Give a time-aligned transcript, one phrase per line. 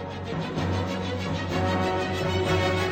[0.00, 0.10] フフ
[0.42, 2.89] フフ。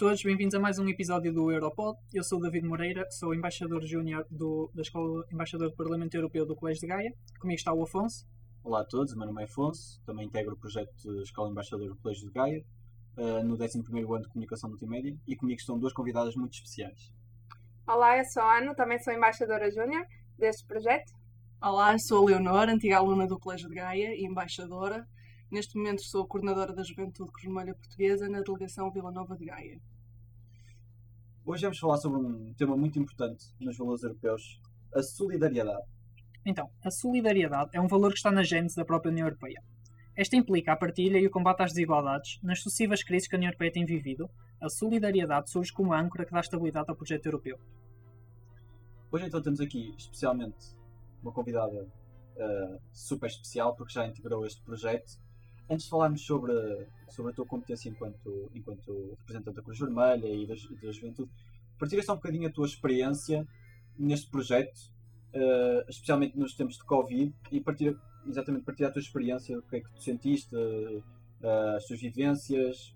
[0.00, 1.94] Todos, bem-vindos a mais um episódio do Europod.
[2.10, 6.56] Eu sou o David Moreira, sou embaixador júnior da Escola Embaixador do Parlamento Europeu do
[6.56, 7.12] Colégio de Gaia.
[7.38, 8.26] Comigo está o Afonso.
[8.64, 11.96] Olá a todos, meu nome é Afonso, também integro o projeto de Escola Embaixador do
[11.96, 12.64] Colégio de Gaia,
[13.18, 17.12] uh, no 11 ano de Comunicação Multimédia, e comigo estão duas convidadas muito especiais.
[17.86, 20.06] Olá, eu sou a Ana, também sou embaixadora júnior
[20.38, 21.12] deste projeto.
[21.60, 25.06] Olá, sou a Leonor, antiga aluna do Colégio de Gaia e embaixadora.
[25.50, 29.78] Neste momento sou coordenadora da Juventude Vermelha Portuguesa na delegação Vila Nova de Gaia.
[31.50, 34.60] Hoje vamos falar sobre um tema muito importante nos valores europeus,
[34.94, 35.82] a solidariedade.
[36.46, 39.60] Então, a solidariedade é um valor que está na gênese da própria União Europeia.
[40.16, 42.38] Esta implica a partilha e o combate às desigualdades.
[42.40, 46.24] Nas sucessivas crises que a União Europeia tem vivido, a solidariedade surge como a âncora
[46.24, 47.58] que dá estabilidade ao projeto europeu.
[49.10, 50.76] Hoje então temos aqui especialmente
[51.20, 55.18] uma convidada uh, super especial porque já integrou este projeto
[55.70, 56.52] antes de falarmos sobre,
[57.08, 61.30] sobre a tua competência enquanto, enquanto representante da Cruz Vermelha e da, da Juventude,
[61.78, 63.46] partilha só um bocadinho a tua experiência
[63.96, 64.76] neste projeto,
[65.32, 67.96] uh, especialmente nos tempos de Covid, e partilha,
[68.26, 72.92] exatamente partilha a tua experiência, o que é que tu sentiste, uh, as tuas vivências,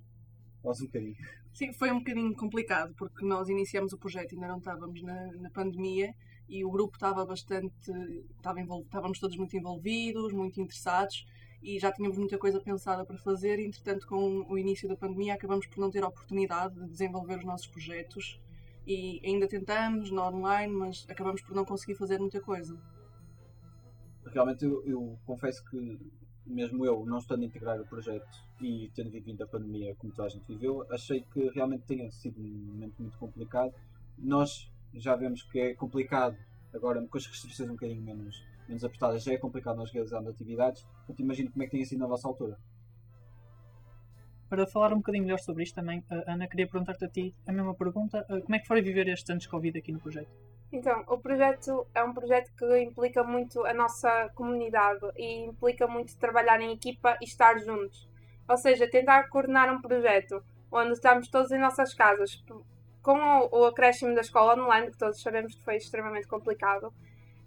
[0.63, 1.17] faz um bocadinho.
[1.53, 5.51] Sim, foi um bocadinho complicado, porque nós iniciamos o projeto ainda não estávamos na, na
[5.51, 6.13] pandemia,
[6.49, 7.73] e o grupo estava bastante,
[8.37, 11.25] estava estávamos todos muito envolvidos, muito interessados,
[11.65, 13.59] e já tínhamos muita coisa pensada para fazer.
[13.59, 17.45] Entretanto, com o início da pandemia, acabamos por não ter a oportunidade de desenvolver os
[17.45, 18.39] nossos projetos
[18.87, 22.79] e ainda tentamos no online, mas acabamos por não conseguir fazer muita coisa.
[24.27, 25.99] Realmente, eu, eu confesso que,
[26.45, 28.29] mesmo eu, não estando a integrar o projeto
[28.61, 32.39] e tendo vivido a pandemia como toda a gente viveu, achei que realmente tenha sido
[32.43, 33.73] um momento muito complicado.
[34.19, 36.37] Nós já vemos que é complicado
[36.75, 40.83] agora com as restrições um bocadinho menos menos apertadas, já é complicado nós realizarmos atividades.
[40.83, 42.59] Portanto, imagino como é que tem sido na vossa altura.
[44.49, 47.75] Para falar um bocadinho melhor sobre isto também, Ana, queria perguntar-te a ti a mesma
[47.75, 48.25] pergunta.
[48.29, 50.31] Como é que foi viver estes anos de Covid aqui no projeto?
[50.71, 56.17] Então, o projeto é um projeto que implica muito a nossa comunidade e implica muito
[56.19, 58.09] trabalhar em equipa e estar juntos.
[58.49, 62.45] Ou seja, tentar coordenar um projeto onde estamos todos em nossas casas,
[63.03, 63.19] com
[63.53, 66.93] o acréscimo da escola online, que todos sabemos que foi extremamente complicado,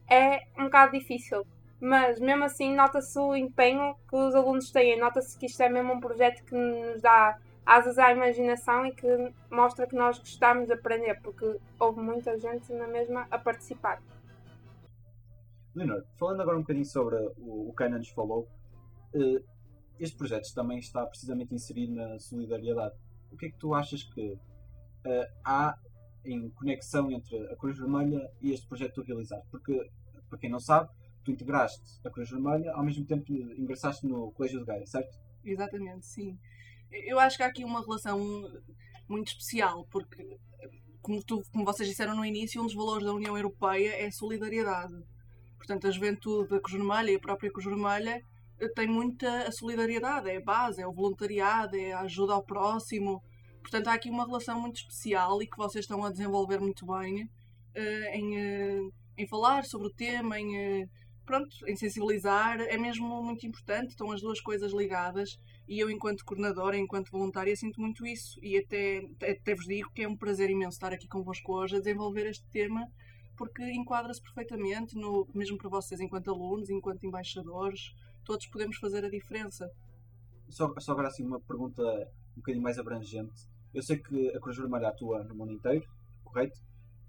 [0.09, 1.45] é um bocado difícil.
[1.79, 5.94] Mas mesmo assim nota-se o empenho que os alunos têm, nota-se que isto é mesmo
[5.94, 10.73] um projeto que nos dá asas à imaginação e que mostra que nós gostamos de
[10.73, 14.01] aprender, porque houve muita gente na mesma a participar.
[15.75, 18.47] Leonor, falando agora um bocadinho sobre o, que a Ana nos falou,
[19.13, 19.44] eh,
[20.00, 22.96] este projeto também está precisamente inserido na solidariedade.
[23.31, 24.40] O que é que tu achas que uh,
[25.44, 25.78] há
[26.28, 29.48] em conexão entre a Cruz Vermelha e este projeto que tu realizaste?
[29.50, 29.90] Porque,
[30.30, 30.90] para quem não sabe,
[31.24, 35.18] tu integraste a Cruz Vermelha, ao mesmo tempo ingressaste no Colégio de Gaia, certo?
[35.44, 36.38] Exatamente, sim.
[36.92, 38.20] Eu acho que há aqui uma relação
[39.08, 40.38] muito especial, porque,
[41.02, 44.12] como, tu, como vocês disseram no início, um dos valores da União Europeia é a
[44.12, 44.94] solidariedade.
[45.58, 48.22] Portanto, a juventude da Cruz Vermelha e a própria Cruz Vermelha
[48.59, 53.22] eh, tem muita solidariedade, é a base, é o voluntariado, é a ajuda ao próximo,
[53.67, 57.23] Portanto, há aqui uma relação muito especial e que vocês estão a desenvolver muito bem
[57.23, 60.89] uh, em, uh, em falar sobre o tema, em, uh,
[61.25, 62.61] pronto, em sensibilizar.
[62.61, 65.38] É mesmo muito importante, estão as duas coisas ligadas.
[65.67, 68.39] E eu, enquanto coordenadora, enquanto voluntária, sinto muito isso.
[68.41, 71.79] E até, até vos digo que é um prazer imenso estar aqui convosco hoje a
[71.79, 72.87] desenvolver este tema,
[73.35, 77.93] porque enquadra-se perfeitamente, no, mesmo para vocês, enquanto alunos, enquanto embaixadores,
[78.23, 79.70] todos podemos fazer a diferença.
[80.47, 81.84] Só, só agora assim uma pergunta
[82.37, 83.57] um bocadinho mais abrangente.
[83.73, 85.85] Eu sei que a Cruz Vermelha atua no mundo inteiro,
[86.23, 86.59] correto?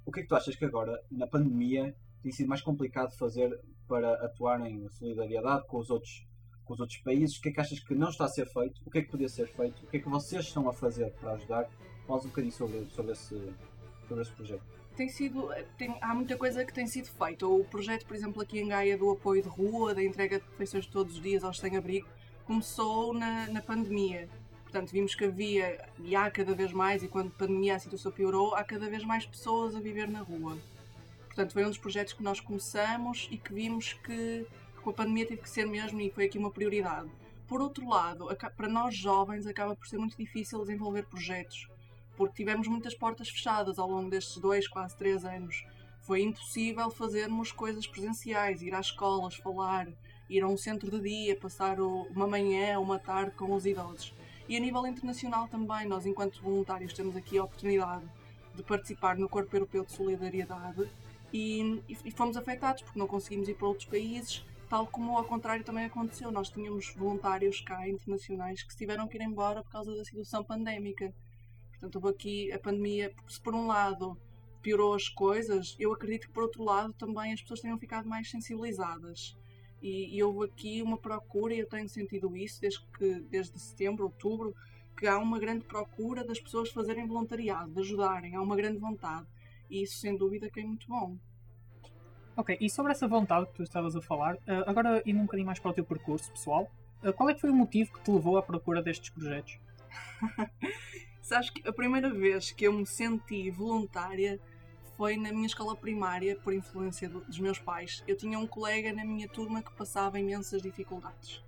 [0.05, 3.59] O que é que tu achas que agora, na pandemia, tem sido mais complicado fazer
[3.87, 6.27] para atuar em solidariedade com os outros,
[6.65, 7.37] com os outros países?
[7.37, 8.81] O que é que achas que não está a ser feito?
[8.87, 9.85] O que é que podia ser feito?
[9.85, 11.69] O que é que vocês estão a fazer para ajudar?
[12.07, 13.53] Fala um bocadinho sobre, sobre, esse,
[14.07, 14.63] sobre esse projeto.
[14.97, 17.47] Tem sido, tem, há muita coisa que tem sido feita.
[17.47, 20.87] O projeto, por exemplo, aqui em Gaia do apoio de rua, da entrega de refeições
[20.87, 22.09] todos os dias aos sem-abrigo,
[22.45, 24.29] começou na, na pandemia
[24.69, 28.13] Portanto, vimos que havia, e há cada vez mais, e quando a pandemia a situação
[28.13, 30.59] piorou, há cada vez mais pessoas a viver na rua.
[31.25, 34.47] Portanto, foi um dos projetos que nós começamos e que vimos que
[34.83, 37.09] com a pandemia teve que ser mesmo e foi aqui uma prioridade.
[37.47, 41.67] Por outro lado, para nós jovens acaba por ser muito difícil desenvolver projetos,
[42.15, 45.65] porque tivemos muitas portas fechadas ao longo destes dois, quase três anos.
[46.03, 49.89] Foi impossível fazermos coisas presenciais, ir às escolas, falar,
[50.29, 54.13] ir a um centro de dia, passar uma manhã, uma tarde com os idosos.
[54.49, 58.05] E a nível internacional também, nós, enquanto voluntários, temos aqui a oportunidade
[58.55, 60.89] de participar no Corpo Europeu de Solidariedade
[61.31, 65.63] e, e fomos afetados porque não conseguimos ir para outros países, tal como ao contrário
[65.63, 66.31] também aconteceu.
[66.31, 71.13] Nós tínhamos voluntários cá internacionais que tiveram que ir embora por causa da situação pandémica.
[71.73, 74.17] Portanto, houve aqui a pandemia, se por um lado
[74.63, 78.31] piorou as coisas, eu acredito que por outro lado também as pessoas tenham ficado mais
[78.31, 79.37] sensibilizadas
[79.83, 84.05] e, e, houve aqui uma procura, e eu tenho sentido isso desde, que, desde setembro,
[84.05, 84.55] outubro,
[84.97, 89.27] que há uma grande procura das pessoas fazerem voluntariado, de ajudarem, há uma grande vontade.
[89.71, 91.17] E isso, sem dúvida, que é muito bom.
[92.37, 95.47] Ok, e sobre essa vontade que tu estavas a falar, eh, agora indo um bocadinho
[95.47, 96.71] mais para o teu percurso pessoal,
[97.03, 99.59] eh, qual é que foi o motivo que te levou à procura destes projetos?
[101.21, 104.41] Sabes que a primeira vez que eu me senti voluntária
[104.99, 108.03] foi na minha escola primária, por influência do, dos meus pais.
[108.05, 111.41] Eu tinha um colega na minha turma que passava imensas dificuldades.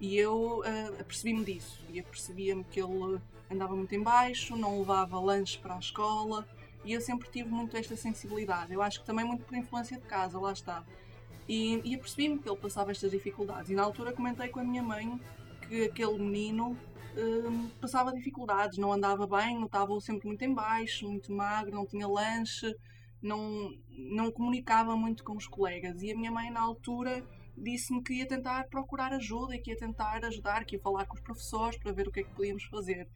[0.00, 1.84] E eu uh, apercebi-me disso.
[1.90, 3.20] E apercebia-me que ele
[3.50, 6.48] andava muito em baixo, não levava lanches para a escola.
[6.82, 8.72] E eu sempre tive muito esta sensibilidade.
[8.72, 10.82] Eu acho que também muito por influência de casa, lá está.
[11.46, 13.70] E, e apercebi-me que ele passava estas dificuldades.
[13.70, 15.20] E na altura comentei com a minha mãe
[15.68, 21.30] que aquele menino uh, passava dificuldades, não andava bem, estava sempre muito em baixo, muito
[21.30, 22.74] magro, não tinha lanche
[23.24, 26.02] não, não comunicava muito com os colegas.
[26.02, 27.24] E a minha mãe, na altura,
[27.56, 31.14] disse-me que ia tentar procurar ajuda e que ia tentar ajudar, que ia falar com
[31.14, 33.08] os professores para ver o que é que podíamos fazer.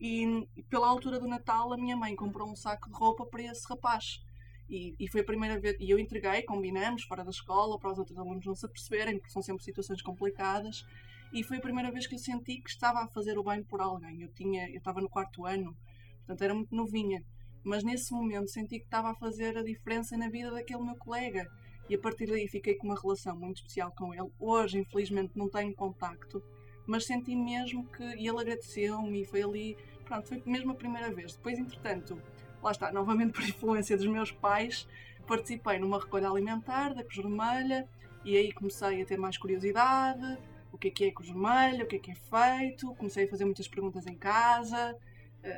[0.00, 3.66] E pela altura do Natal, a minha mãe comprou um saco de roupa para esse
[3.68, 4.20] rapaz.
[4.68, 5.76] E, e foi a primeira vez.
[5.78, 9.32] E eu entreguei, combinamos, fora da escola, para os outros alunos não se aperceberem, porque
[9.32, 10.84] são sempre situações complicadas.
[11.32, 13.80] E foi a primeira vez que eu senti que estava a fazer o bem por
[13.80, 14.22] alguém.
[14.22, 15.76] Eu, tinha, eu estava no quarto ano,
[16.18, 17.24] portanto era muito novinha
[17.64, 21.50] mas nesse momento senti que estava a fazer a diferença na vida daquele meu colega
[21.88, 24.30] e a partir daí fiquei com uma relação muito especial com ele.
[24.38, 26.42] Hoje, infelizmente, não tenho contacto,
[26.86, 28.02] mas senti mesmo que.
[28.02, 29.76] E ele agradeceu-me e foi ali.
[30.04, 31.36] Pronto, foi mesmo a primeira vez.
[31.36, 32.20] Depois, entretanto,
[32.62, 34.88] lá está, novamente por influência dos meus pais,
[35.26, 37.88] participei numa recolha alimentar da Cruz Vermelha
[38.24, 40.38] e aí comecei a ter mais curiosidade.
[40.72, 41.84] O que é que é Cruz Vermelha?
[41.84, 42.94] O que é que é feito?
[42.94, 44.96] Comecei a fazer muitas perguntas em casa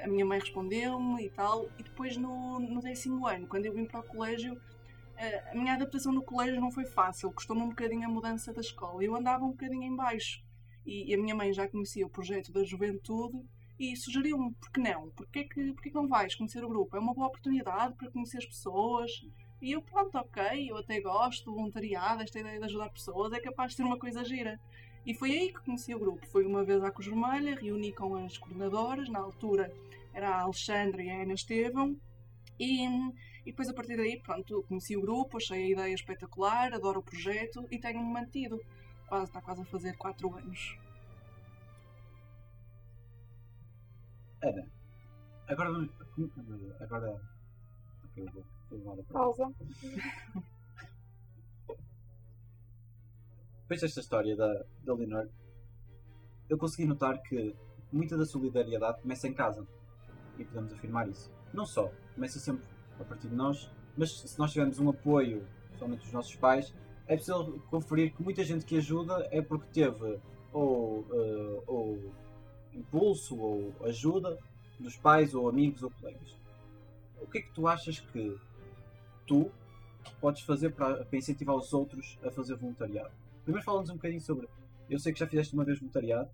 [0.02, 1.68] a minha mãe respondeu-me e tal.
[1.78, 4.60] E depois no, no décimo ano, quando eu vim para o colégio,
[5.50, 9.02] a minha adaptação no colégio não foi fácil, custou-me um bocadinho a mudança da escola.
[9.02, 10.42] Eu andava um bocadinho em baixo
[10.84, 13.40] e, e a minha mãe já conhecia o projeto da juventude
[13.78, 15.10] e sugeriu-me, por que não?
[15.10, 16.96] Porquê que, porquê que não vais conhecer o grupo?
[16.96, 19.10] É uma boa oportunidade para conhecer as pessoas.
[19.60, 23.40] E eu, pronto, ok, eu até gosto do voluntariado, esta ideia de ajudar pessoas é
[23.40, 24.60] capaz de ser uma coisa gira.
[25.06, 26.26] E foi aí que conheci o grupo.
[26.28, 29.72] Foi uma vez à Cruz Vermelha, reuni com as coordenadoras, na altura
[30.14, 31.96] era a Alexandra e a Ana Estevão,
[32.58, 37.00] e, e depois a partir daí, pronto, conheci o grupo, achei a ideia espetacular, adoro
[37.00, 38.60] o projeto e tenho-me mantido.
[39.08, 40.78] Quase, está quase a fazer 4 anos.
[44.40, 44.66] Ana,
[45.48, 45.88] agora.
[46.80, 47.20] Agora.
[48.16, 49.04] Eu vou.
[49.04, 49.52] Pausa.
[53.64, 55.26] depois desta história da, da Leonor,
[56.50, 57.56] eu consegui notar que
[57.90, 59.66] muita da solidariedade começa em casa.
[60.38, 61.32] E podemos afirmar isso.
[61.52, 62.64] Não só, começa sempre
[63.00, 65.46] a partir de nós, mas se nós tivermos um apoio,
[65.78, 66.74] somente dos nossos pais,
[67.06, 70.20] é preciso conferir que muita gente que ajuda é porque teve
[70.52, 72.12] ou, uh, ou
[72.74, 74.38] impulso ou ajuda
[74.78, 76.36] dos pais ou amigos ou colegas.
[77.20, 78.36] O que é que tu achas que
[79.26, 79.50] tu
[80.20, 83.23] podes fazer para, para incentivar os outros a fazer voluntariado?
[83.44, 84.48] Primeiro fala-nos um bocadinho sobre.
[84.88, 86.30] Eu sei que já fizeste uma vez voluntariado.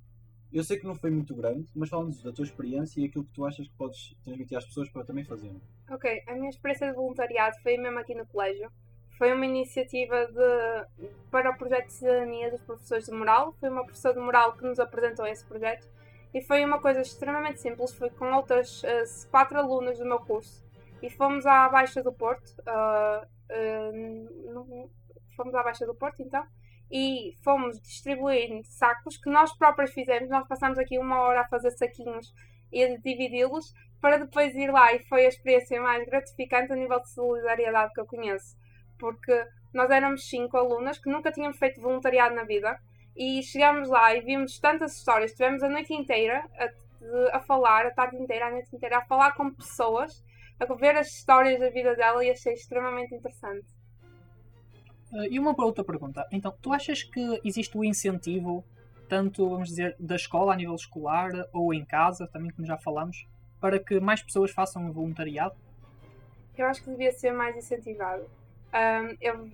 [0.52, 3.33] Eu sei que não foi muito grande, mas fala-nos da tua experiência e aquilo que
[3.33, 5.61] tu achas que podes transmitir às pessoas para também fazerem.
[5.88, 8.71] Ok, a minha experiência de voluntariado foi mesmo aqui no colégio.
[9.17, 13.55] Foi uma iniciativa de, para o projeto de cidadania dos professores de moral.
[13.61, 15.87] Foi uma professora de moral que nos apresentou esse projeto.
[16.33, 17.93] E foi uma coisa extremamente simples.
[17.93, 20.64] Foi com outras uh, quatro alunas do meu curso.
[21.02, 22.50] E fomos à Baixa do Porto.
[22.61, 23.26] Uh,
[24.59, 24.90] uh,
[25.37, 26.45] fomos à Baixa do Porto, então
[26.90, 30.28] e fomos distribuir sacos que nós próprios fizemos.
[30.28, 32.35] Nós passamos aqui uma hora a fazer saquinhos
[32.73, 34.92] e a dividi-los para depois ir lá.
[34.92, 38.56] E foi a experiência mais gratificante a nível de solidariedade que eu conheço,
[38.99, 42.78] porque nós éramos cinco alunas que nunca tínhamos feito voluntariado na vida
[43.16, 45.32] e chegámos lá e vimos tantas histórias.
[45.32, 46.42] Tivemos a noite inteira,
[47.00, 50.25] de, a falar a tarde inteira, a noite inteira, a falar com pessoas,
[50.59, 53.66] a ver as histórias da vida dela e achei extremamente interessante.
[55.12, 56.26] Uh, e uma outra pergunta.
[56.31, 58.64] Então, tu achas que existe o incentivo,
[59.09, 63.26] tanto, vamos dizer, da escola a nível escolar ou em casa, também como já falamos,
[63.61, 65.55] para que mais pessoas façam voluntariado?
[66.57, 68.23] Eu acho que devia ser mais incentivado.
[68.73, 69.50] Um, eu,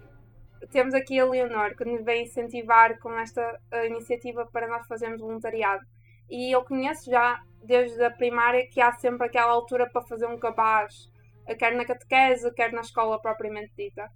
[0.70, 5.20] temos aqui a Leonor, que nos vem incentivar com esta uh, iniciativa para nós fazermos
[5.20, 5.84] voluntariado.
[6.28, 10.38] E eu conheço já, desde a primária, que há sempre aquela altura para fazer um
[10.38, 11.10] cabaz,
[11.58, 14.10] quer na catequese, quer na escola propriamente dita.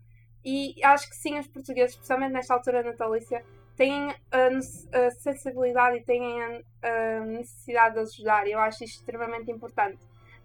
[0.45, 3.45] E acho que sim, os portugueses, especialmente nesta altura natalícia,
[3.77, 8.47] têm a, a sensibilidade e têm a, a necessidade de ajudar.
[8.47, 9.99] Eu acho isto extremamente importante.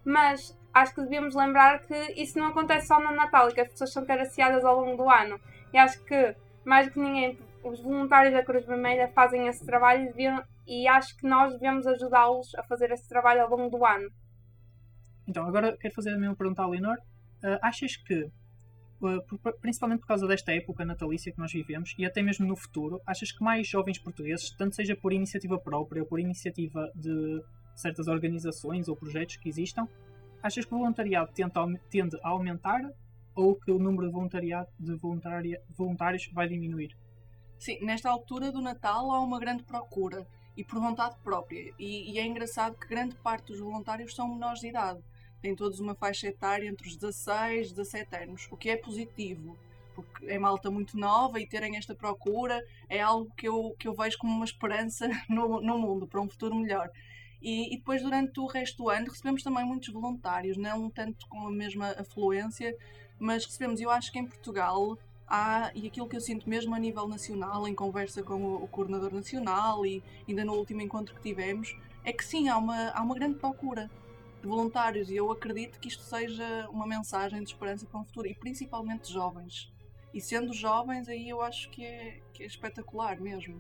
[0.03, 3.69] Mas acho que devíamos lembrar que isso não acontece só no Natal e que as
[3.69, 5.39] pessoas são caraciadas ao longo do ano.
[5.73, 10.03] E acho que, mais do que ninguém, os voluntários da Cruz Vermelha fazem esse trabalho
[10.03, 13.85] e, deviam, e acho que nós devemos ajudá-los a fazer esse trabalho ao longo do
[13.85, 14.09] ano.
[15.27, 16.97] Então, agora quero fazer a mesma pergunta à Leonor.
[17.43, 18.29] Uh, achas que
[19.61, 23.31] principalmente por causa desta época natalícia que nós vivemos e até mesmo no futuro, achas
[23.31, 27.43] que mais jovens portugueses, tanto seja por iniciativa própria ou por iniciativa de
[27.75, 29.87] certas organizações ou projetos que existam,
[30.41, 31.31] achas que o voluntariado
[31.89, 32.81] tende a aumentar
[33.35, 36.95] ou que o número de, voluntariado, de voluntários vai diminuir?
[37.59, 40.25] Sim, nesta altura do Natal há uma grande procura
[40.55, 41.73] e por vontade própria.
[41.77, 45.01] E, e é engraçado que grande parte dos voluntários são menores de idade
[45.41, 49.57] têm todos uma faixa etária entre os 16 e 17 anos, o que é positivo,
[49.95, 53.93] porque é malta muito nova e terem esta procura é algo que eu, que eu
[53.93, 56.89] vejo como uma esperança no, no mundo, para um futuro melhor.
[57.41, 61.47] E, e, depois, durante o resto do ano, recebemos também muitos voluntários, não tanto com
[61.47, 62.75] a mesma afluência,
[63.19, 66.79] mas recebemos, eu acho que em Portugal há, e aquilo que eu sinto mesmo a
[66.79, 71.21] nível nacional, em conversa com o, o coordenador nacional e ainda no último encontro que
[71.21, 73.89] tivemos, é que sim, há uma, há uma grande procura
[74.45, 78.27] de voluntários e eu acredito que isto seja uma mensagem de esperança para o futuro
[78.27, 79.73] e principalmente jovens.
[80.13, 83.59] E sendo jovens, aí eu acho que é, que é espetacular mesmo.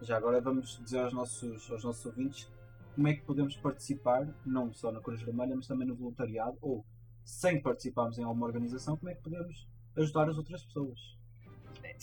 [0.00, 2.50] Já agora vamos dizer aos nossos, aos nossos ouvintes
[2.94, 6.84] como é que podemos participar, não só na Cruz Vermelha, mas também no voluntariado, ou
[7.22, 11.17] sem participarmos em alguma organização, como é que podemos ajudar as outras pessoas.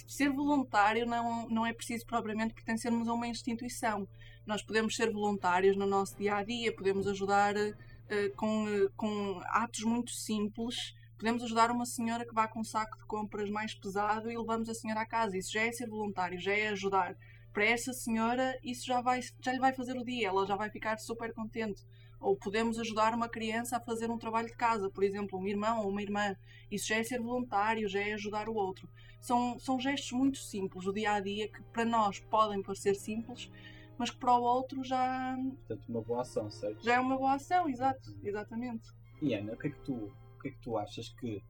[0.07, 4.07] Ser voluntário não, não é preciso propriamente pertencermos a uma instituição
[4.45, 9.41] nós podemos ser voluntários no nosso dia a dia, podemos ajudar uh, com, uh, com
[9.45, 10.93] atos muito simples.
[11.17, 14.69] Podemos ajudar uma senhora que vá com um saco de compras mais pesado e levamos
[14.69, 15.37] a senhora à casa.
[15.37, 17.17] Isso já é ser voluntário, já é ajudar.
[17.53, 20.69] Para essa senhora, isso já, vai, já lhe vai fazer o dia, ela já vai
[20.69, 21.83] ficar super contente.
[22.19, 25.83] Ou podemos ajudar uma criança a fazer um trabalho de casa, por exemplo, um irmão
[25.83, 26.35] ou uma irmã.
[26.69, 28.89] Isso já é ser voluntário, já é ajudar o outro.
[29.25, 33.51] São, são gestos muito simples do dia a dia que para nós podem parecer simples,
[33.97, 35.35] mas que para o outro já.
[35.35, 36.83] Portanto, uma boa ação, certo?
[36.83, 38.87] Já é uma boa ação, exato, exatamente.
[39.19, 41.43] E Ana, o que é que tu, o que é que tu achas que.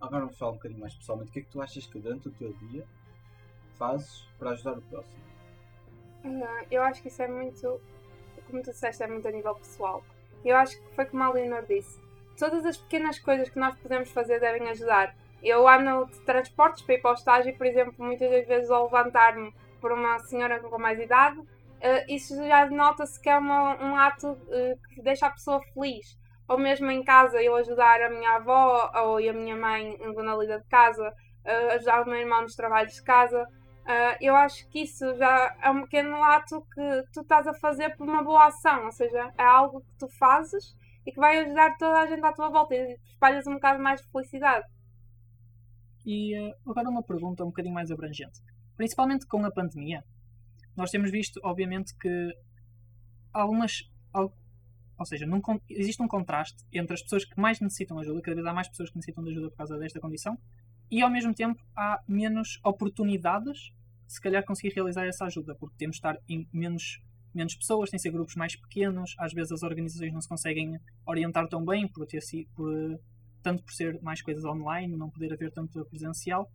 [0.00, 2.28] Agora vamos falar um bocadinho mais pessoalmente, o que é que tu achas que durante
[2.28, 2.86] o teu dia
[3.74, 5.22] fazes para ajudar o próximo?
[6.24, 7.80] Uh, eu acho que isso é muito.
[8.48, 10.04] Como tu disseste, é muito a nível pessoal.
[10.44, 12.00] Eu acho que foi como a Leonor disse.
[12.38, 15.16] Todas as pequenas coisas que nós podemos fazer devem ajudar.
[15.42, 18.84] Eu ando de transportes para ir para o estágio, por exemplo, muitas das vezes ao
[18.84, 21.46] levantar-me por uma senhora com mais idade, uh,
[22.08, 26.16] isso já nota-se que é uma, um ato uh, que deixa a pessoa feliz.
[26.48, 30.60] Ou mesmo em casa, eu ajudar a minha avó ou a minha mãe na lida
[30.60, 33.44] de casa, uh, ajudar o meu irmão nos trabalhos de casa.
[34.20, 38.08] eu acho que isso já é um pequeno ato que tu estás a fazer por
[38.08, 41.98] uma boa ação, ou seja, é algo que tu fazes e que vai ajudar toda
[41.98, 44.66] a gente à tua volta e espalhas um bocado mais de felicidade.
[46.04, 46.34] E
[46.66, 48.40] agora uma pergunta um bocadinho mais abrangente
[48.76, 50.04] principalmente com a pandemia,
[50.76, 52.34] nós temos visto, obviamente, que
[53.32, 53.88] algumas.
[54.12, 58.36] Ou seja, num, existe um contraste entre as pessoas que mais necessitam de ajuda, cada
[58.36, 60.38] vez há mais pessoas que necessitam de ajuda por causa desta condição,
[60.90, 63.72] e ao mesmo tempo há menos oportunidades
[64.06, 67.00] se calhar conseguir realizar essa ajuda, porque temos de estar em menos,
[67.34, 70.78] menos pessoas, têm de ser grupos mais pequenos, às vezes as organizações não se conseguem
[71.06, 72.20] orientar tão bem, por ter,
[72.54, 73.00] por,
[73.42, 76.50] tanto por ser mais coisas online, não poder haver tanto presencial,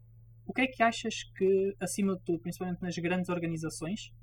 [0.45, 4.13] o que é que achas que, acima de tudo, principalmente nas grandes organizações,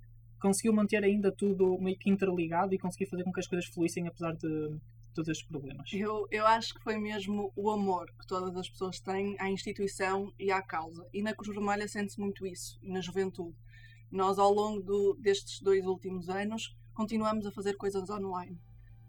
[0.40, 4.06] conseguiu manter ainda tudo meio que interligado e conseguiu fazer com que as coisas fluíssem
[4.06, 4.78] apesar de
[5.14, 5.88] todos estes problemas?
[5.92, 10.32] Eu, eu acho que foi mesmo o amor que todas as pessoas têm à instituição
[10.38, 11.06] e à causa.
[11.12, 13.56] E na Cruz Vermelha sente-se muito isso, na juventude.
[14.10, 18.58] Nós, ao longo do, destes dois últimos anos, continuamos a fazer coisas online.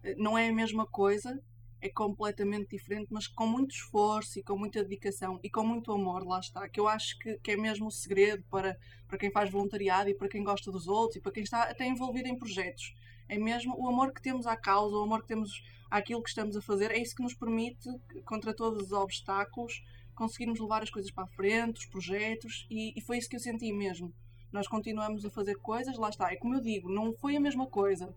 [0.04, 1.42] Eh, não é a mesma coisa,
[1.82, 6.26] é completamente diferente, mas com muito esforço e com muita dedicação e com muito amor,
[6.26, 8.78] lá está, que eu acho que, que é mesmo o segredo para,
[9.08, 11.86] para quem faz voluntariado e para quem gosta dos outros e para quem está até
[11.86, 12.94] envolvido em projetos.
[13.28, 16.56] É mesmo o amor que temos à causa, o amor que temos àquilo que estamos
[16.56, 17.90] a fazer, é isso que nos permite,
[18.26, 19.84] contra todos os obstáculos,
[20.16, 23.40] conseguirmos levar as coisas para a frente, os projetos, e, e foi isso que eu
[23.40, 24.14] senti mesmo.
[24.52, 27.68] Nós continuamos a fazer coisas, lá está, é como eu digo, não foi a mesma
[27.68, 28.16] coisa,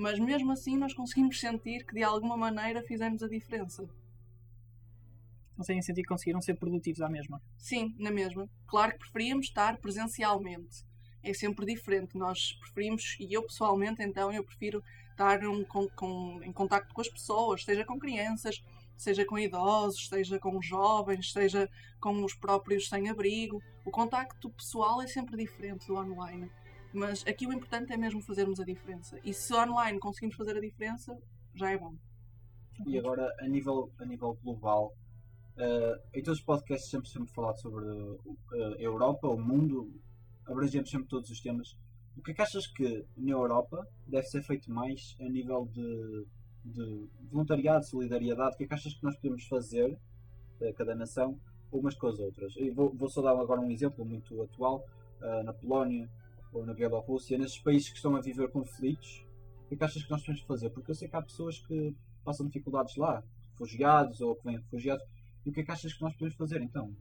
[0.00, 3.88] mas mesmo assim nós conseguimos sentir que de alguma maneira fizemos a diferença.
[5.54, 7.40] Conseguem sentir que conseguiram ser produtivos à mesma.
[7.58, 8.48] Sim, na mesma.
[8.66, 10.86] Claro que preferíamos estar presencialmente.
[11.22, 12.16] É sempre diferente.
[12.16, 17.00] Nós preferimos, e eu pessoalmente, então, eu prefiro estar um, com, com, em contacto com
[17.02, 18.64] as pessoas, seja com crianças,
[18.96, 21.68] seja com idosos, seja com jovens, seja
[22.00, 23.62] com os próprios sem-abrigo.
[23.84, 26.50] O contacto pessoal é sempre diferente do online.
[26.92, 29.18] Mas aqui o importante é mesmo fazermos a diferença.
[29.24, 31.16] E se online conseguimos fazer a diferença,
[31.54, 31.94] já é bom.
[32.86, 34.94] E agora, a nível, a nível global,
[35.56, 38.36] uh, em todos os podcasts sempre sempre falado sobre uh,
[38.78, 39.92] a Europa, o mundo,
[40.46, 41.76] abrangemos sempre todos os temas.
[42.16, 46.26] O que é que achas que na Europa deve ser feito mais a nível de,
[46.64, 48.54] de voluntariado, solidariedade?
[48.54, 49.92] O que é que achas que nós podemos fazer,
[50.60, 51.38] uh, cada nação,
[51.70, 52.56] umas com as outras?
[52.56, 54.84] E vou, vou só dar agora um exemplo muito atual.
[55.44, 56.08] na Polónia,
[56.52, 59.24] ou na Bielorrússia, nesses países que estão a viver conflitos,
[59.64, 60.70] o que é que achas que nós temos de fazer?
[60.70, 65.04] Porque eu sei que há pessoas que passam dificuldades lá, refugiados ou que vêm refugiados,
[65.44, 66.94] e o que é que achas que nós podemos fazer então?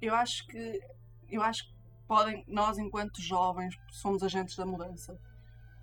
[0.00, 0.80] Eu acho que
[1.30, 1.74] eu acho que
[2.06, 5.18] podem, nós enquanto jovens somos agentes da mudança.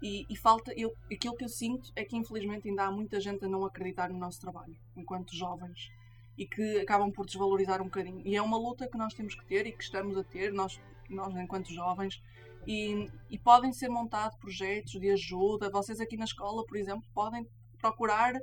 [0.02, 3.46] E, e, falta, eu, aquilo que eu sinto é que infelizmente ainda há muita gente
[3.46, 5.90] a não acreditar no nosso trabalho, enquanto jovens,
[6.38, 8.22] e que acabam por desvalorizar um bocadinho.
[8.26, 10.52] E é uma luta que nós temos que ter e que estamos a ter.
[10.52, 12.22] Nós nós enquanto jovens,
[12.68, 15.70] e, e, podem ser montados projetos de ajuda.
[15.70, 17.48] Vocês aqui na escola, por exemplo, podem
[17.78, 18.34] procurar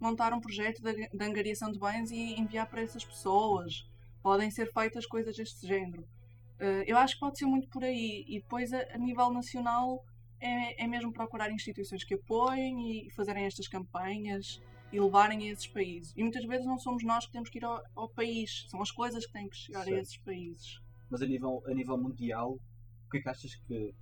[0.00, 3.86] montar um projeto de, de angariação de bens e enviar para essas pessoas.
[4.22, 6.02] Podem ser feitas coisas deste género.
[6.58, 8.24] Uh, eu acho que pode ser muito por aí.
[8.26, 10.02] E depois, a, a nível nacional,
[10.40, 14.60] é, é, mesmo procurar instituições que apoiem e fazerem estas campanhas
[14.92, 16.12] e levarem a esses países.
[16.16, 18.90] E muitas vezes não somos nós que temos que ir ao, ao país, são as
[18.90, 19.96] coisas que têm que chegar certo.
[19.96, 22.52] a esses países mas a nível, a nível mundial,
[23.06, 23.94] o que é que achas que.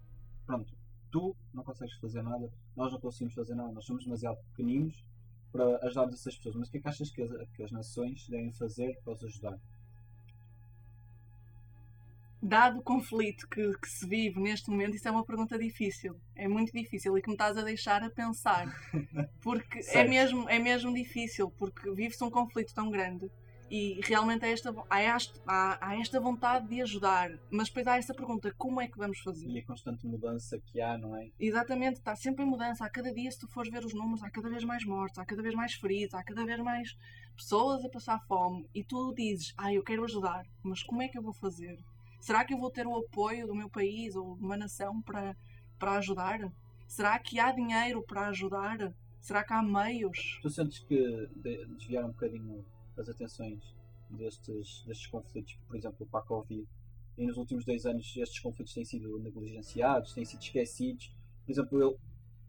[0.47, 0.77] Pronto,
[1.11, 5.05] tu não consegues fazer nada, nós não conseguimos fazer nada, nós somos demasiado pequeninos
[5.51, 8.29] para ajudarmos essas pessoas, mas o que é que achas que as, que as nações
[8.29, 9.59] devem fazer para os ajudar?
[12.40, 16.14] Dado o conflito que, que, se vive neste momento, isso é uma pergunta difícil.
[16.37, 18.66] É muito difícil e que me estás a deixar a pensar.
[19.42, 23.29] Porque é mesmo, é mesmo difícil, porque vive-se um conflito tão grande
[23.71, 27.97] e realmente há esta, há, esta, há, há esta vontade de ajudar, mas depois há
[27.97, 29.49] esta pergunta: como é que vamos fazer?
[29.49, 31.31] E a constante mudança que há, não é?
[31.39, 32.85] Exatamente, está sempre em mudança.
[32.85, 35.25] Há cada dia, se tu fores ver os números, há cada vez mais mortes, há
[35.25, 36.97] cada vez mais feridos, há cada vez mais
[37.37, 38.67] pessoas a passar fome.
[38.75, 41.79] E tu dizes: ah, eu quero ajudar, mas como é que eu vou fazer?
[42.21, 45.37] Será que eu vou ter o apoio do meu país ou de uma nação para,
[45.79, 46.41] para ajudar?
[46.87, 48.93] Será que há dinheiro para ajudar?
[49.21, 50.39] Será que há meios?
[50.43, 52.65] Tu sentes que desviaram um bocadinho
[53.03, 53.75] as atenções
[54.11, 56.67] destes, destes conflitos, por exemplo, para a Covid.
[57.17, 61.15] E nos últimos dois anos estes conflitos têm sido negligenciados, têm sido esquecidos.
[61.45, 61.99] Por exemplo, eu,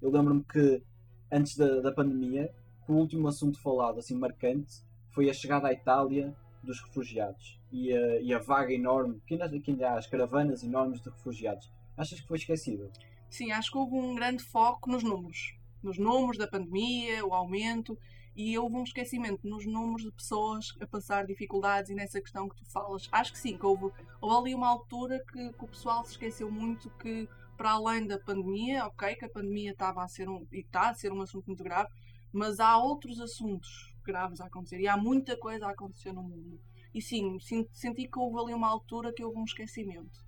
[0.01, 0.83] eu lembro-me que
[1.31, 2.53] antes da, da pandemia,
[2.87, 8.21] o último assunto falado, assim, marcante, foi a chegada à Itália dos refugiados e a,
[8.21, 11.71] e a vaga enorme, que ainda, que ainda há as caravanas enormes de refugiados.
[11.95, 12.91] Achas que foi esquecido?
[13.29, 15.55] Sim, acho que houve um grande foco nos números.
[15.81, 17.97] Nos números da pandemia, o aumento,
[18.35, 22.55] e houve um esquecimento nos números de pessoas a passar dificuldades e nessa questão que
[22.55, 23.09] tu falas.
[23.11, 26.49] Acho que sim, que houve, houve ali uma altura que, que, o pessoal se esqueceu
[26.49, 30.59] muito que, para além da pandemia, ok, que a pandemia estava a ser um, e
[30.59, 31.89] está a ser um assunto muito grave,
[32.31, 36.59] mas há outros assuntos graves a acontecer e há muita coisa a acontecer no mundo.
[36.93, 40.25] E sim, senti que houve ali uma altura que houve um esquecimento.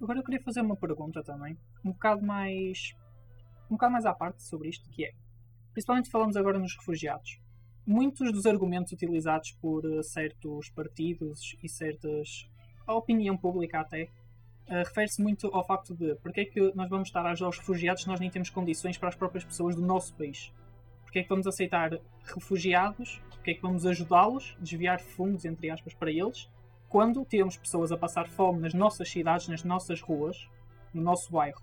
[0.00, 2.94] Agora eu queria fazer uma pergunta também, um bocado mais
[3.70, 5.12] um bocado mais à parte sobre isto, que é
[5.78, 7.38] Principalmente falamos agora nos refugiados.
[7.86, 12.50] Muitos dos argumentos utilizados por uh, certos partidos e certas.
[12.84, 14.08] a opinião pública até.
[14.66, 17.58] Uh, refere-se muito ao facto de porque é que nós vamos estar a ajudar os
[17.58, 20.52] refugiados se nós nem temos condições para as próprias pessoas do nosso país?
[21.04, 23.22] Porque é que vamos aceitar refugiados?
[23.30, 26.50] Porque é que vamos ajudá-los, desviar fundos, entre aspas, para eles,
[26.88, 30.48] quando temos pessoas a passar fome nas nossas cidades, nas nossas ruas,
[30.92, 31.62] no nosso bairro?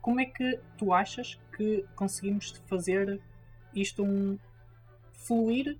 [0.00, 3.20] Como é que tu achas que conseguimos fazer
[3.74, 4.38] isto um
[5.12, 5.78] fluir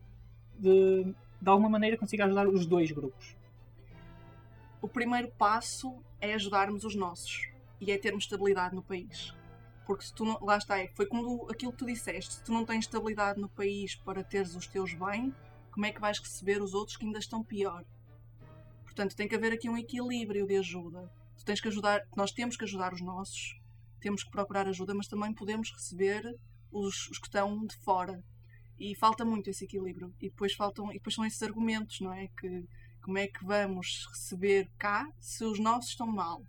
[0.59, 3.37] de, de alguma maneira consiga ajudar os dois grupos?
[4.81, 7.49] O primeiro passo é ajudarmos os nossos
[7.81, 9.35] e é termos estabilidade no país.
[9.87, 12.65] Porque se tu não, lá está, foi como aquilo que tu disseste, se tu não
[12.65, 15.35] tens estabilidade no país para teres os teus bem,
[15.71, 17.85] como é que vais receber os outros que ainda estão pior?
[18.85, 21.11] Portanto, tem que haver aqui um equilíbrio de ajuda.
[21.37, 23.59] Tu tens que ajudar, nós temos que ajudar os nossos,
[24.01, 26.37] temos que procurar ajuda, mas também podemos receber
[26.71, 28.23] os, os que estão de fora.
[28.79, 30.15] E falta muito esse equilíbrio.
[30.21, 32.29] E depois faltam, e depois são esses argumentos, não é?
[32.29, 32.65] Que
[33.03, 36.43] como é que vamos receber cá se os nossos estão mal?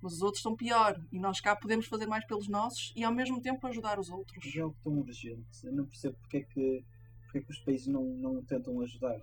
[0.00, 1.00] Mas os outros estão pior.
[1.12, 4.54] E nós cá podemos fazer mais pelos nossos e ao mesmo tempo ajudar os outros.
[4.54, 5.64] É algo tão urgente.
[5.64, 6.84] Eu não percebo porque é que,
[7.22, 9.20] porque é que os países não, não tentam ajudar.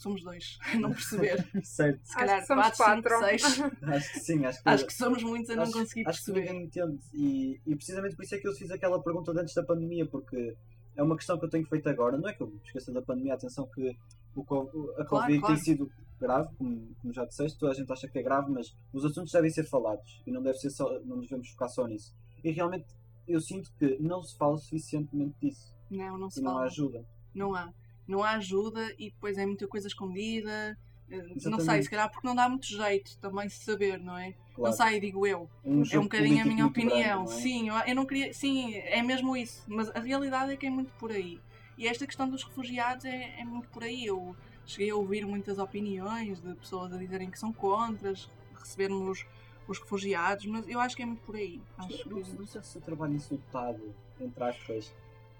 [0.00, 1.46] Somos dois, não perceber.
[1.62, 2.00] certo.
[2.04, 3.26] Se calhar Acho que somos 4, 5, quatro.
[3.26, 3.42] 6.
[3.82, 6.32] Acho que sim, acho que, Acho que somos muitos a não acho- conseguir acho que
[6.32, 6.52] perceber.
[6.52, 6.98] ninguém entende.
[7.12, 10.56] E, e precisamente por isso é que eu fiz aquela pergunta antes da pandemia, porque
[10.96, 12.16] é uma questão que eu tenho feito agora.
[12.16, 13.94] Não é que eu me esqueça da pandemia, atenção que
[14.34, 15.54] o, a Claro, Covid claro.
[15.54, 18.74] tem sido grave, como, como já disseste, toda a gente acha que é grave, mas
[18.92, 21.86] os assuntos devem ser falados e não, deve ser só, não nos devemos focar só
[21.86, 22.14] nisso.
[22.42, 22.86] E realmente
[23.28, 26.66] eu sinto que não se fala suficientemente disso Não, não se e não há fala.
[26.66, 27.04] ajuda.
[27.34, 27.72] Não há.
[28.10, 30.76] Não há ajuda e depois é muita coisa escondida.
[31.10, 31.84] Eh, Não sei, Exatamente.
[31.84, 34.32] se calhar porque não dá muito jeito também saber, não é?
[34.54, 34.70] Claro.
[34.70, 35.48] Não sei, digo eu.
[35.64, 37.24] um É um bocadinho a minha grande, opinião.
[37.24, 37.34] não é?
[37.36, 38.32] Sim, eu, eu não queria.
[38.32, 39.64] Sim, é mesmo isso.
[39.66, 41.40] Mas a realidade é que é muito por aí.
[41.78, 44.04] E esta questão dos refugiados é, é muito por aí.
[44.06, 49.24] Eu cheguei a ouvir muitas opiniões de pessoas a dizerem que são contras recebermos
[49.66, 51.60] os refugiados, mas eu acho que é muito por aí.
[51.78, 52.32] Acho Não, que...
[52.34, 54.92] não sei se o trabalho insultado, entre aspas,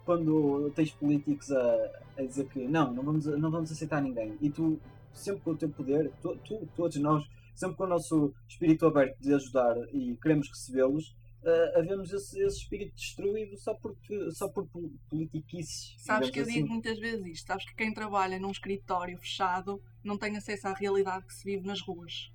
[0.05, 4.37] quando tens políticos a, a dizer que não, não vamos, não vamos aceitar ninguém.
[4.41, 4.81] E tu,
[5.13, 9.19] sempre com o teu poder, tu, tu- todos nós, sempre com o nosso espírito aberto
[9.21, 11.11] de ajudar e queremos recebê-los,
[11.43, 15.95] uh, havemos esse, esse espírito destruído só, porque, só por pol- politiquices.
[15.99, 16.69] Sabes que eu digo assim.
[16.69, 17.47] muitas vezes isto.
[17.47, 21.67] Sabes que quem trabalha num escritório fechado não tem acesso à realidade que se vive
[21.67, 22.33] nas ruas.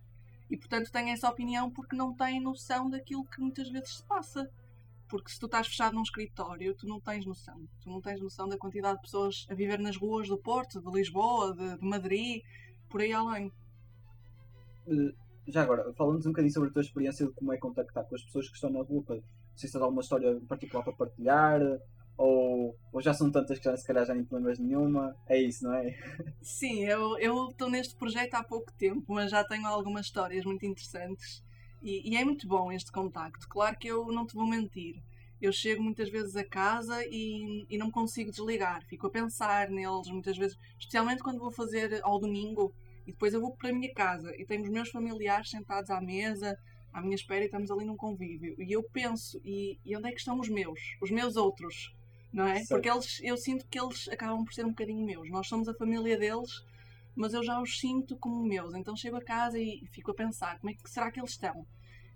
[0.49, 4.47] E portanto tem essa opinião porque não tem noção daquilo que muitas vezes se passa.
[5.07, 7.61] Porque se tu estás fechado num escritório, tu não tens noção.
[7.81, 10.91] Tu não tens noção da quantidade de pessoas a viver nas ruas do Porto, de
[10.91, 12.41] Lisboa, de, de Madrid,
[12.89, 13.51] por aí além.
[14.87, 15.13] Uh,
[15.47, 18.23] já agora, falando um bocadinho sobre a tua experiência de como é contactar com as
[18.23, 19.17] pessoas que estão na rua, para,
[19.55, 21.61] se tens alguma história particular para partilhar,
[22.17, 25.39] ou, ou já são tantas que já, se calhar já nem te lembras nenhuma, é
[25.39, 25.95] isso, não é?
[26.41, 31.43] Sim, eu estou neste projeto há pouco tempo, mas já tenho algumas histórias muito interessantes
[31.85, 33.47] e, e é muito bom este contacto.
[33.47, 34.95] Claro que eu não te vou mentir.
[35.39, 38.83] Eu chego muitas vezes a casa e, e não consigo desligar.
[38.87, 42.73] Fico a pensar neles muitas vezes, especialmente quando vou fazer ao domingo
[43.05, 46.01] e depois eu vou para a minha casa e tenho os meus familiares sentados à
[46.01, 46.57] mesa,
[46.91, 48.55] à minha espera e estamos ali num convívio.
[48.57, 50.79] E eu penso, e, e onde é que estão os meus?
[50.99, 51.93] Os meus outros?
[52.33, 52.63] Não é?
[52.67, 55.29] Porque eles, eu sinto que eles acabam por ser um bocadinho meus.
[55.29, 56.51] Nós somos a família deles,
[57.15, 58.73] mas eu já os sinto como meus.
[58.75, 61.65] Então chego a casa e fico a pensar, como é que será que eles estão?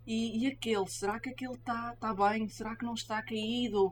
[0.05, 2.47] E, e aquele, será que aquele está tá bem?
[2.49, 3.87] Será que não está caído?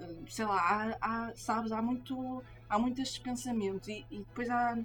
[0.00, 4.48] Uh, Sei lá, há, há- sabes, há muito, há muito estes pensamentos e, e depois
[4.50, 4.78] há,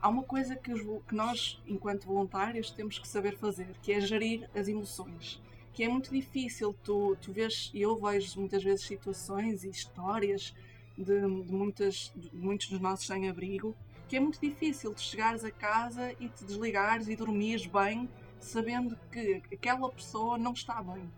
[0.00, 4.00] há uma coisa que, os que nós, enquanto voluntários, temos que saber fazer, que é
[4.00, 5.40] gerir as emoções.
[5.72, 10.54] Que é muito difícil, tu, tu vês, eu vejo muitas vezes situações e histórias
[10.98, 13.74] de, de muitas, de muitos dos nossos sem-abrigo,
[14.12, 18.06] que é muito difícil tu chegares a casa e te desligares e dormires bem,
[18.38, 21.10] sabendo que aquela pessoa não está bem.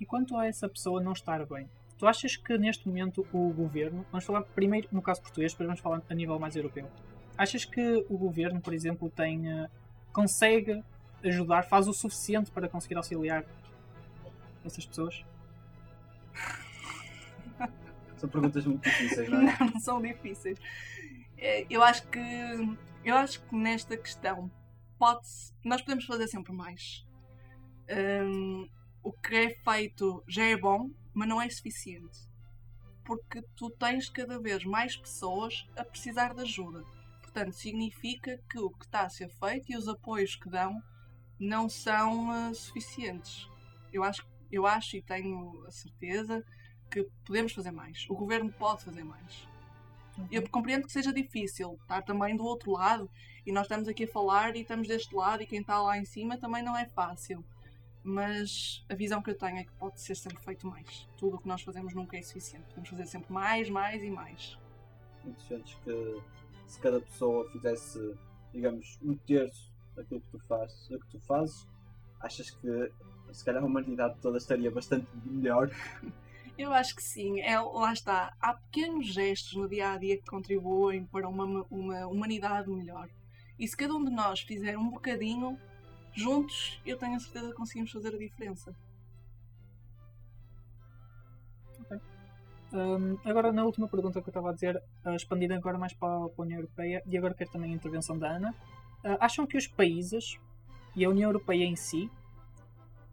[0.00, 4.06] E quanto a essa pessoa não estar bem, tu achas que neste momento o governo,
[4.10, 6.90] vamos falar primeiro no caso português, depois vamos falar a nível mais europeu.
[7.36, 9.68] Achas que o governo, por exemplo, tem, eh,
[10.10, 10.82] consegue
[11.22, 13.44] ajudar, faz o suficiente para conseguir auxiliar
[14.64, 15.22] essas pessoas?
[18.16, 19.56] São perguntas muito difíceis, não é?
[19.58, 20.58] Não, não são difíceis.
[21.36, 22.18] É, Eu acho que
[23.04, 24.50] eu acho que nesta questão
[24.98, 25.28] pode
[25.64, 27.06] nós podemos fazer sempre mais.
[27.88, 28.68] Hum,
[29.02, 32.18] o que é feito já é bom, mas não é suficiente.
[33.04, 36.82] Porque tu tens cada vez mais pessoas a precisar de ajuda.
[37.22, 40.82] Portanto, significa que o que está a ser feito e os apoios que dão
[41.38, 43.48] não são ah, suficientes.
[43.92, 46.44] Eu acho, eu acho e tenho a certeza
[46.90, 48.06] que podemos fazer mais.
[48.08, 49.48] O governo pode fazer mais.
[50.30, 53.10] Eu compreendo que seja difícil estar também do outro lado
[53.44, 56.04] e nós estamos aqui a falar e estamos deste lado e quem está lá em
[56.04, 57.44] cima também não é fácil.
[58.02, 61.08] Mas a visão que eu tenho é que pode ser sempre feito mais.
[61.18, 62.66] Tudo o que nós fazemos nunca é suficiente.
[62.68, 64.58] Podemos fazer sempre mais, mais e mais.
[65.24, 66.22] Muito sentes que
[66.66, 68.16] se cada pessoa fizesse,
[68.52, 71.66] digamos, um terço daquilo que tu fazes, que tu fazes,
[72.20, 72.92] achas que
[73.32, 75.70] se calhar a humanidade toda estaria bastante melhor?
[76.58, 78.32] Eu acho que sim, é, lá está.
[78.40, 83.08] Há pequenos gestos no dia a dia que contribuem para uma, uma humanidade melhor.
[83.58, 85.58] E se cada um de nós fizer um bocadinho,
[86.14, 88.74] juntos, eu tenho a certeza que conseguimos fazer a diferença.
[92.72, 96.28] Hum, agora, na última pergunta que eu estava a dizer, uh, expandindo agora mais para,
[96.28, 98.50] para a União Europeia, e agora quero também a intervenção da Ana,
[99.04, 100.38] uh, acham que os países
[100.94, 102.10] e a União Europeia em si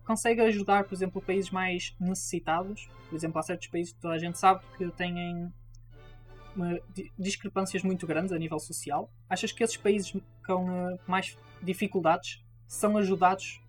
[0.04, 2.90] consegue ajudar, por exemplo, países mais necessitados.
[3.10, 5.52] Por exemplo, há certos países que toda a gente sabe que têm
[7.18, 9.10] discrepâncias muito grandes a nível social.
[9.30, 13.62] Achas que esses países com uh, mais dificuldades são ajudados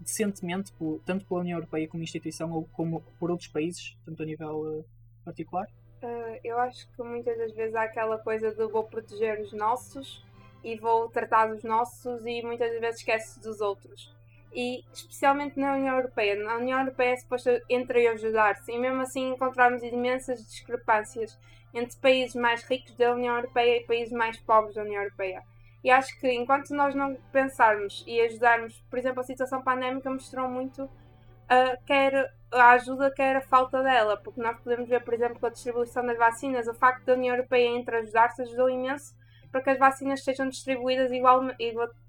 [0.00, 4.26] decentemente, por, tanto pela União Europeia como instituição, ou como por outros países, tanto a
[4.26, 4.84] nível uh,
[5.24, 5.66] particular?
[6.02, 10.24] Uh, eu acho que muitas das vezes há aquela coisa de vou proteger os nossos
[10.62, 14.16] e vou tratar dos nossos e muitas vezes esquece dos outros.
[14.60, 16.34] E especialmente na União Europeia.
[16.34, 21.38] Na União Europeia é suposto entre e ajudar-se e mesmo assim encontramos imensas discrepâncias
[21.72, 25.44] entre países mais ricos da União Europeia e países mais pobres da União Europeia.
[25.84, 30.48] E acho que enquanto nós não pensarmos e ajudarmos, por exemplo, a situação pandémica mostrou
[30.48, 35.38] muito uh, quer a ajuda, quer a falta dela, porque nós podemos ver, por exemplo,
[35.38, 39.16] com a distribuição das vacinas, o facto da União Europeia entre ajudar-se ajudou imenso
[39.52, 41.42] para que as vacinas sejam distribuídas igual,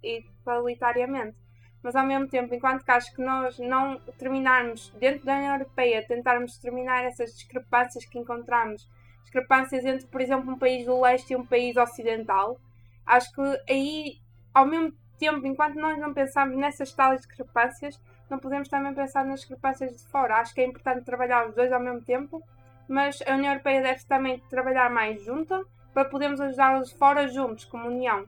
[0.02, 1.38] igualitariamente.
[1.82, 6.06] Mas ao mesmo tempo, enquanto que acho que nós não terminarmos dentro da União Europeia,
[6.06, 8.88] tentarmos terminar essas discrepâncias que encontramos,
[9.22, 12.60] discrepâncias entre, por exemplo, um país do leste e um país ocidental,
[13.06, 14.20] acho que aí,
[14.54, 19.40] ao mesmo tempo, enquanto nós não pensarmos nessas tais discrepâncias, não podemos também pensar nas
[19.40, 20.36] discrepâncias de fora.
[20.36, 22.44] Acho que é importante trabalhar os dois ao mesmo tempo,
[22.88, 25.64] mas a União Europeia deve também trabalhar mais junta
[25.94, 28.26] para podermos ajudar os fora juntos, como União.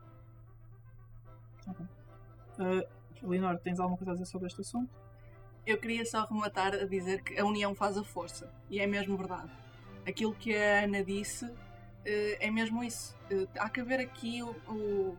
[2.60, 4.90] Uh, Leonor, tens alguma coisa a dizer sobre este assunto?
[5.66, 9.16] Eu queria só rematar a dizer que a união faz a força, e é mesmo
[9.16, 9.52] verdade.
[10.08, 11.56] Aquilo que a Ana disse uh,
[12.06, 13.16] é mesmo isso.
[13.32, 15.18] Uh, há que haver aqui o, o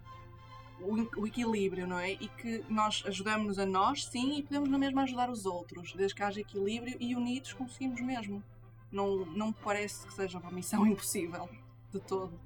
[0.83, 2.13] o, equilíbrio, não é?
[2.13, 6.15] E que nós ajudamos-nos a nós, sim, e podemos na mesma ajudar os outros, desde
[6.15, 8.43] que haja equilíbrio e unidos conseguimos mesmo.
[8.91, 11.49] Não, não parece que seja uma missão impossível,
[11.93, 12.39] de todo.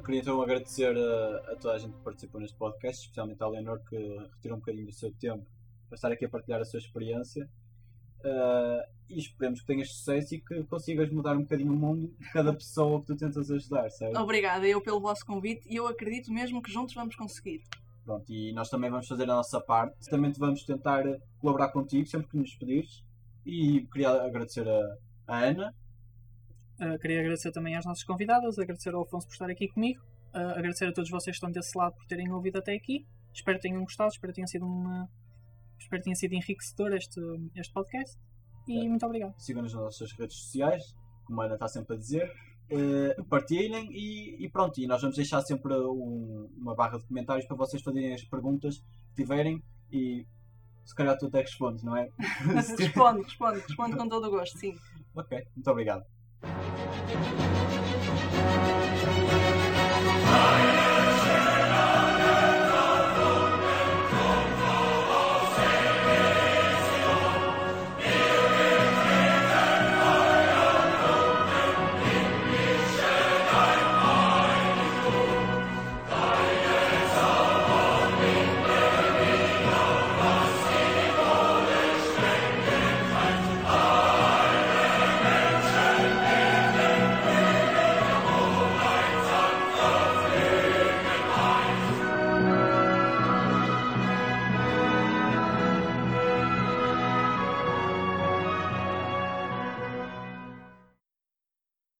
[0.00, 3.80] Queria então agradecer a, a, toda a gente que participou neste podcast, especialmente a Leonor
[3.88, 5.44] que retirou um bocadinho do seu tempo
[5.88, 7.48] para estar aqui a partilhar a sua experiência.
[8.24, 12.32] Uh, e esperemos que tenhas sucesso e que consigas mudar um bocadinho o mundo de
[12.32, 14.18] cada pessoa que tu tentas ajudar, certo?
[14.18, 17.62] Obrigada eu pelo vosso convite e eu acredito mesmo que juntos vamos conseguir.
[18.04, 20.08] Pronto, e nós também vamos fazer a nossa parte.
[20.08, 21.04] Também vamos tentar
[21.40, 23.04] colaborar contigo sempre que nos pedires.
[23.44, 25.74] E queria agradecer a, a Ana.
[26.80, 30.02] Uh, queria agradecer também às nossas convidadas, agradecer ao Afonso por estar aqui comigo,
[30.34, 33.06] uh, agradecer a todos vocês que estão desse lado por terem ouvido até aqui.
[33.32, 35.08] Espero que tenham gostado, espero que tenha sido uma,
[35.82, 37.20] Espero que tenha sido enriquecedor este,
[37.56, 38.18] este podcast.
[38.68, 38.88] E é.
[38.88, 39.34] muito obrigado.
[39.38, 42.32] Sigam-nos nas nossas redes sociais, como a Ana está sempre a dizer.
[42.70, 44.80] Uh, partilhem e, e, pronto.
[44.80, 48.78] E nós vamos deixar sempre um, uma barra de comentários para vocês fazerem as perguntas
[48.78, 50.26] que tiverem e
[50.84, 52.08] se calhar tu até respondes, não é?
[52.78, 54.74] respondo, respondo, respondo com todo o gosto, sim.
[55.14, 56.04] Ok, muito obrigado.
[56.42, 56.82] Thank
[59.32, 59.41] you.